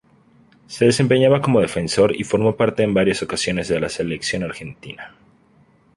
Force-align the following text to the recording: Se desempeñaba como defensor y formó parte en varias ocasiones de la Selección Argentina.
Se 0.65 0.83
desempeñaba 0.85 1.43
como 1.43 1.59
defensor 1.61 2.15
y 2.19 2.23
formó 2.23 2.57
parte 2.57 2.81
en 2.81 2.95
varias 2.95 3.21
ocasiones 3.21 3.67
de 3.67 3.79
la 3.79 3.87
Selección 3.87 4.41
Argentina. 4.41 5.13